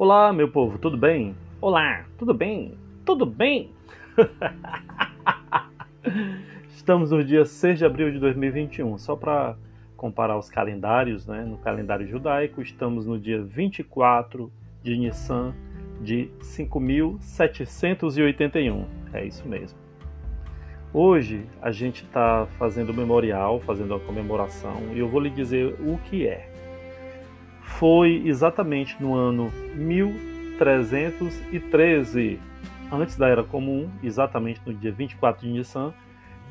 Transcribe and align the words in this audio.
Olá, 0.00 0.32
meu 0.32 0.50
povo, 0.50 0.78
tudo 0.78 0.96
bem? 0.96 1.36
Olá, 1.60 2.06
tudo 2.16 2.32
bem? 2.32 2.72
Tudo 3.04 3.26
bem? 3.26 3.70
Estamos 6.72 7.10
no 7.10 7.22
dia 7.22 7.44
6 7.44 7.80
de 7.80 7.84
abril 7.84 8.10
de 8.10 8.18
2021. 8.18 8.96
Só 8.96 9.14
para 9.14 9.58
comparar 9.98 10.38
os 10.38 10.48
calendários, 10.48 11.26
né? 11.26 11.44
no 11.44 11.58
calendário 11.58 12.08
judaico, 12.08 12.62
estamos 12.62 13.04
no 13.04 13.18
dia 13.18 13.42
24 13.42 14.50
de 14.82 14.96
Nissan 14.96 15.52
de 16.00 16.30
5781. 16.40 18.86
É 19.12 19.26
isso 19.26 19.46
mesmo. 19.46 19.78
Hoje 20.94 21.44
a 21.60 21.70
gente 21.70 22.04
está 22.04 22.46
fazendo 22.58 22.88
o 22.88 22.94
memorial, 22.94 23.60
fazendo 23.60 23.94
a 23.94 24.00
comemoração, 24.00 24.94
e 24.94 24.98
eu 24.98 25.10
vou 25.10 25.20
lhe 25.20 25.28
dizer 25.28 25.78
o 25.78 25.98
que 25.98 26.26
é. 26.26 26.49
Foi 27.80 28.22
exatamente 28.26 28.94
no 29.00 29.14
ano 29.14 29.50
1313, 29.74 32.38
antes 32.92 33.16
da 33.16 33.26
Era 33.26 33.42
Comum, 33.42 33.88
exatamente 34.02 34.60
no 34.66 34.74
dia 34.74 34.92
24 34.92 35.46
de 35.46 35.50
Nissan, 35.50 35.94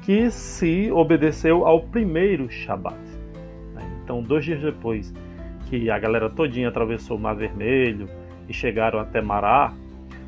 que 0.01 0.31
se 0.31 0.91
obedeceu 0.91 1.67
ao 1.67 1.81
primeiro 1.81 2.49
Shabat. 2.49 2.97
Então, 4.03 4.23
dois 4.23 4.43
dias 4.43 4.59
depois 4.59 5.13
que 5.67 5.91
a 5.91 5.99
galera 5.99 6.31
todinha 6.31 6.67
atravessou 6.67 7.15
o 7.15 7.20
Mar 7.20 7.35
Vermelho 7.35 8.09
e 8.48 8.53
chegaram 8.53 8.98
até 8.98 9.21
Mará, 9.21 9.71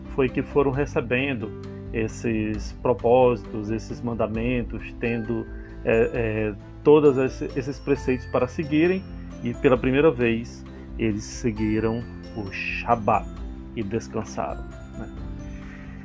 foi 0.09 0.29
que 0.29 0.43
foram 0.43 0.69
recebendo 0.69 1.49
esses 1.91 2.73
propósitos, 2.73 3.71
esses 3.71 3.99
mandamentos, 4.03 4.93
tendo 4.99 5.47
é, 5.83 6.11
é, 6.13 6.53
todos 6.83 7.17
esses 7.57 7.79
preceitos 7.79 8.27
para 8.27 8.45
seguirem, 8.45 9.01
e 9.43 9.55
pela 9.55 9.75
primeira 9.75 10.11
vez 10.11 10.63
eles 11.03 11.23
seguiram 11.23 12.03
o 12.35 12.51
Shabat 12.51 13.27
e 13.75 13.81
descansaram. 13.81 14.63
Né? 14.97 15.09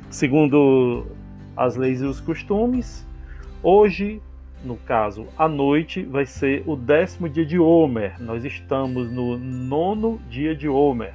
Segundo 0.09 1.05
as 1.55 1.75
leis 1.75 2.01
e 2.01 2.05
os 2.05 2.19
costumes, 2.19 3.05
hoje, 3.61 4.21
no 4.65 4.75
caso, 4.77 5.27
à 5.37 5.47
noite, 5.47 6.03
vai 6.03 6.25
ser 6.25 6.63
o 6.65 6.75
décimo 6.75 7.29
dia 7.29 7.45
de 7.45 7.59
Homer. 7.59 8.19
Nós 8.19 8.43
estamos 8.43 9.11
no 9.11 9.37
nono 9.37 10.19
dia 10.29 10.55
de 10.55 10.67
Homer, 10.67 11.13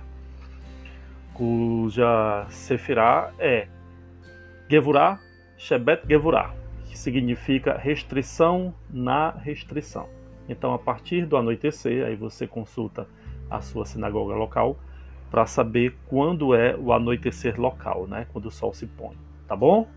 cuja 1.35 2.47
Sefirah 2.51 3.33
é 3.39 3.67
Gevurah, 4.69 5.19
Shebet 5.59 6.03
Gevurah, 6.09 6.55
que 6.87 6.97
significa 6.97 7.77
restrição 7.77 8.73
na 8.89 9.31
restrição. 9.31 10.09
Então, 10.49 10.73
a 10.73 10.79
partir 10.79 11.27
do 11.27 11.37
anoitecer, 11.37 12.07
aí 12.07 12.15
você 12.15 12.47
consulta 12.47 13.07
a 13.57 13.61
sua 13.61 13.85
sinagoga 13.85 14.35
local 14.35 14.79
para 15.31 15.47
saber 15.47 15.97
quando 16.07 16.55
é 16.55 16.77
o 16.77 16.93
anoitecer 16.93 17.59
local, 17.61 18.07
né? 18.07 18.27
Quando 18.33 18.47
o 18.47 18.51
sol 18.51 18.75
se 18.75 18.87
põe, 18.87 19.17
tá 19.49 19.57
bom? 19.57 19.89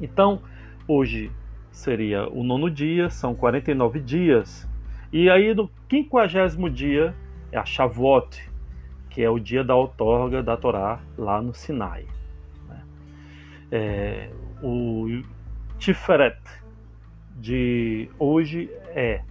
Então, 0.00 0.40
hoje 0.86 1.30
seria 1.70 2.28
o 2.28 2.42
nono 2.44 2.70
dia, 2.70 3.10
são 3.10 3.34
49 3.34 4.00
dias. 4.00 4.68
E 5.12 5.28
aí 5.28 5.54
no 5.54 5.68
quinquagésimo 5.88 6.70
dia 6.70 7.14
é 7.50 7.58
a 7.58 7.64
Shavuot, 7.64 8.48
que 9.08 9.22
é 9.22 9.28
o 9.28 9.38
dia 9.38 9.64
da 9.64 9.74
outorga 9.74 10.42
da 10.42 10.56
Torá 10.56 11.00
lá 11.18 11.42
no 11.42 11.52
Sinai. 11.52 12.06
É, 13.72 14.30
o 14.62 15.22
Tiferet 15.78 16.40
de 17.36 18.10
hoje 18.18 18.68
é, 18.88 19.22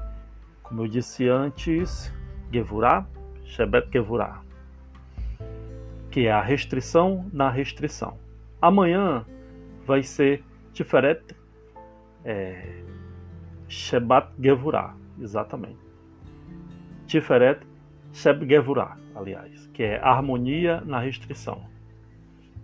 como 0.63 0.83
eu 0.83 0.87
disse 0.87 1.27
antes, 1.27 2.13
Gevurah, 2.51 3.05
Shebet 3.45 3.89
Gevurah, 3.91 4.41
que 6.11 6.27
é 6.27 6.31
a 6.31 6.41
restrição 6.41 7.29
na 7.31 7.49
restrição. 7.49 8.17
Amanhã 8.61 9.25
vai 9.85 10.03
ser 10.03 10.43
Tiferet 10.73 11.35
é, 12.25 12.83
Shebat 13.67 14.29
Gevurah, 14.39 14.95
exatamente. 15.19 15.79
Tiferet 17.07 17.65
Sheb 18.13 18.47
Gevurah, 18.47 18.97
aliás, 19.15 19.67
que 19.73 19.83
é 19.83 19.99
harmonia 20.01 20.81
na 20.81 20.99
restrição 20.99 21.63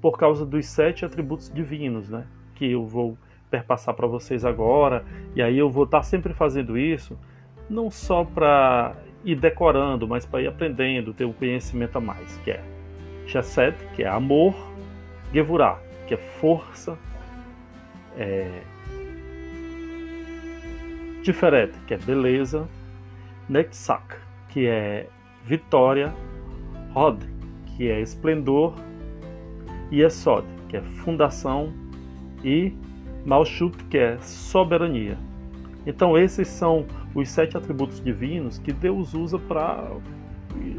por 0.06 0.20
causa 0.20 0.46
dos 0.46 0.68
sete 0.68 1.04
atributos 1.04 1.52
divinos, 1.52 2.10
né? 2.10 2.28
Que 2.54 2.72
eu 2.72 2.86
vou 2.86 3.18
perpassar 3.50 3.96
para 3.96 4.06
vocês 4.06 4.46
agora. 4.46 5.04
E 5.36 5.42
aí 5.42 5.58
eu 5.58 5.68
vou 5.68 5.86
estar 5.86 5.98
tá 5.98 6.04
sempre 6.04 6.32
fazendo 6.32 6.78
isso, 6.78 7.18
não 7.68 7.90
só 7.90 8.24
para 8.24 8.96
ir 9.26 9.36
decorando, 9.36 10.08
mas 10.08 10.26
para 10.26 10.42
ir 10.42 10.48
aprendendo, 10.48 11.14
ter 11.14 11.26
um 11.26 11.34
conhecimento 11.34 11.98
a 11.98 12.02
mais, 12.02 12.38
que 12.44 12.52
é 12.52 12.64
Chesed, 13.28 13.76
que 13.96 14.04
é 14.04 14.08
amor, 14.08 14.56
Gevurah, 15.34 15.80
que 16.08 16.14
é 16.14 16.18
força, 16.18 16.98
é... 18.18 18.62
Tiferet, 21.24 21.74
que 21.88 21.96
é 21.96 21.98
beleza, 21.98 22.70
Nexak, 23.50 24.16
que 24.50 24.68
é 24.68 25.08
vitória, 25.44 26.14
Rod, 26.94 27.24
que 27.66 27.90
é 27.90 28.00
esplendor, 28.00 28.76
Yesod, 29.92 30.46
que 30.70 30.78
é 30.78 30.82
fundação, 30.82 31.74
e 32.44 32.74
Malchut, 33.26 33.76
que 33.86 33.98
é 33.98 34.18
soberania. 34.20 35.18
Então, 35.86 36.18
esses 36.18 36.48
são 36.48 36.86
os 37.14 37.30
sete 37.30 37.56
atributos 37.56 38.04
divinos 38.04 38.58
que 38.58 38.74
Deus 38.74 39.14
usa 39.14 39.38
para 39.38 39.92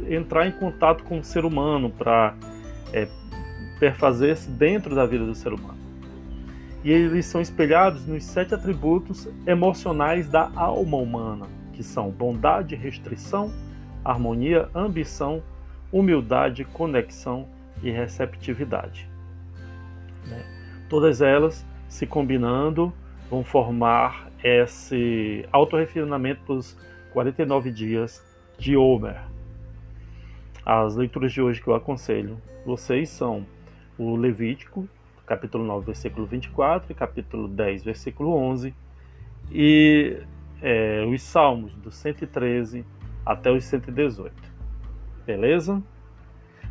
entrar 0.09 0.47
em 0.47 0.53
contato 0.53 1.05
com 1.05 1.19
o 1.19 1.25
ser 1.25 1.44
humano, 1.44 1.91
para 1.91 2.34
é, 2.93 3.09
perfazer-se 3.78 4.50
dentro 4.50 4.95
da 4.95 5.06
vida 5.06 5.25
do 5.25 5.34
ser 5.34 5.53
humano. 5.53 5.78
E 6.83 6.91
eles 6.91 7.27
são 7.27 7.41
espelhados 7.41 8.06
nos 8.06 8.25
sete 8.25 8.55
atributos 8.55 9.28
emocionais 9.47 10.28
da 10.28 10.50
alma 10.55 10.97
humana, 10.97 11.47
que 11.72 11.83
são 11.83 12.11
bondade, 12.11 12.75
restrição, 12.75 13.53
harmonia, 14.05 14.69
ambição, 14.75 15.43
humildade, 15.93 16.65
conexão 16.65 17.49
e 17.83 17.91
receptividade. 17.91 19.09
Né? 20.27 20.45
Todas 20.89 21.21
elas 21.21 21.66
se 21.89 22.06
combinando 22.06 22.93
vão 23.28 23.43
formar 23.43 24.25
esse 24.42 25.47
autorrefinamento 25.52 26.54
dos 26.54 26.76
49 27.12 27.70
dias 27.70 28.24
de 28.58 28.76
Homer. 28.76 29.20
As 30.64 30.97
leituras 30.97 31.32
de 31.32 31.41
hoje 31.41 31.62
que 31.62 31.69
eu 31.69 31.74
aconselho 31.74 32.41
vocês 32.64 33.08
são 33.10 33.47
o 33.97 34.16
Levítico, 34.16 34.88
capítulo 35.24 35.64
9, 35.64 35.86
versículo 35.86 36.26
24, 36.26 36.91
e 36.91 36.94
capítulo 36.94 37.47
10, 37.47 37.84
versículo 37.84 38.34
11, 38.34 38.74
e 39.50 40.20
é, 40.60 41.04
os 41.04 41.22
Salmos 41.22 41.72
do 41.76 41.91
113 41.91 42.84
até 43.24 43.50
os 43.50 43.64
118. 43.64 44.32
Beleza? 45.24 45.82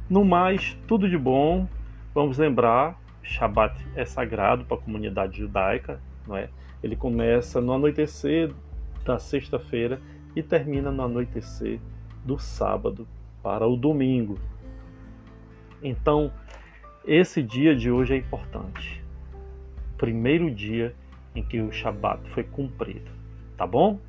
No 0.09 0.23
mais, 0.23 0.77
tudo 0.87 1.09
de 1.09 1.17
bom. 1.17 1.67
Vamos 2.13 2.37
lembrar, 2.37 2.99
Shabat 3.23 3.75
é 3.95 4.05
sagrado 4.05 4.65
para 4.65 4.77
a 4.77 4.79
comunidade 4.79 5.39
judaica, 5.39 5.99
não 6.27 6.35
é? 6.35 6.49
Ele 6.83 6.95
começa 6.95 7.61
no 7.61 7.73
anoitecer 7.73 8.51
da 9.03 9.19
sexta-feira 9.19 10.01
e 10.35 10.43
termina 10.43 10.91
no 10.91 11.03
anoitecer 11.03 11.79
do 12.23 12.37
sábado 12.37 13.07
para 13.41 13.67
o 13.67 13.75
domingo. 13.77 14.37
Então, 15.81 16.31
esse 17.05 17.41
dia 17.41 17.75
de 17.75 17.91
hoje 17.91 18.13
é 18.13 18.17
importante. 18.17 19.03
Primeiro 19.97 20.49
dia 20.49 20.95
em 21.35 21.43
que 21.43 21.61
o 21.61 21.71
Shabat 21.71 22.29
foi 22.31 22.43
cumprido. 22.43 23.11
Tá 23.55 23.65
bom? 23.65 23.99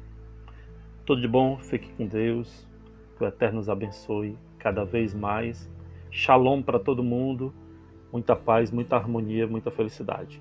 Tudo 1.05 1.21
de 1.21 1.29
bom, 1.29 1.59
fique 1.59 1.89
com 1.93 2.07
Deus. 2.07 2.67
Que 3.17 3.25
o 3.25 3.27
Eterno 3.27 3.59
nos 3.59 3.69
abençoe 3.69 4.37
cada 4.59 4.85
vez 4.85 5.15
mais 5.15 5.69
Shalom 6.17 6.63
para 6.63 6.79
todo 6.79 7.05
mundo, 7.05 7.53
muita 8.11 8.35
paz, 8.35 8.71
muita 8.71 8.97
harmonia, 8.97 9.47
muita 9.47 9.71
felicidade. 9.71 10.41